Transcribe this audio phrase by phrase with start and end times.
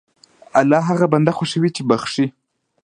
[0.59, 2.25] الله هغه بنده خوښوي چې بخښي.